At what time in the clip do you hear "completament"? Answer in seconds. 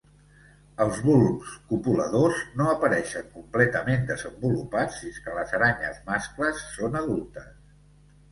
3.35-4.09